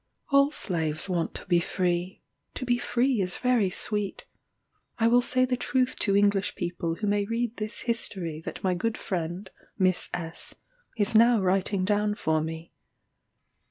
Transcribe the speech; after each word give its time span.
All 0.31 0.49
slaves 0.49 1.07
want 1.07 1.35
to 1.35 1.45
be 1.45 1.59
free 1.59 2.23
to 2.55 2.65
be 2.65 2.79
free 2.79 3.21
is 3.21 3.37
very 3.37 3.69
sweet. 3.69 4.25
I 4.97 5.07
will 5.07 5.21
say 5.21 5.45
the 5.45 5.55
truth 5.55 5.95
to 5.99 6.17
English 6.17 6.55
people 6.55 6.95
who 6.95 7.05
may 7.05 7.23
read 7.25 7.57
this 7.57 7.81
history 7.81 8.41
that 8.43 8.63
my 8.63 8.73
good 8.73 8.97
friend, 8.97 9.47
Miss 9.77 10.09
S, 10.11 10.55
is 10.97 11.13
now 11.13 11.39
writing 11.39 11.85
down 11.85 12.15
for 12.15 12.41
me. 12.41 12.73